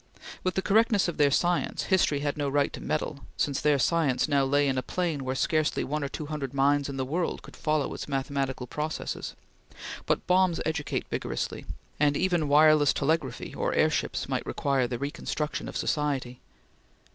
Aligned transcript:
With 0.43 0.55
the 0.55 0.63
correctness 0.63 1.07
of 1.07 1.17
their 1.17 1.29
science, 1.29 1.83
history 1.83 2.21
had 2.21 2.35
no 2.35 2.49
right 2.49 2.73
to 2.73 2.81
meddle, 2.81 3.19
since 3.37 3.61
their 3.61 3.77
science 3.77 4.27
now 4.27 4.43
lay 4.45 4.67
in 4.67 4.79
a 4.79 4.81
plane 4.81 5.23
where 5.23 5.35
scarcely 5.35 5.83
one 5.83 6.03
or 6.03 6.09
two 6.09 6.25
hundred 6.25 6.55
minds 6.55 6.89
in 6.89 6.97
the 6.97 7.05
world 7.05 7.43
could 7.43 7.55
follow 7.55 7.93
its 7.93 8.07
mathematical 8.07 8.65
processes; 8.65 9.35
but 10.07 10.25
bombs 10.25 10.59
educate 10.65 11.05
vigorously, 11.11 11.67
and 11.99 12.17
even 12.17 12.47
wireless 12.47 12.93
telegraphy 12.93 13.53
or 13.53 13.73
airships 13.75 14.27
might 14.27 14.47
require 14.47 14.87
the 14.87 14.97
reconstruction 14.97 15.69
of 15.69 15.77
society. 15.77 16.39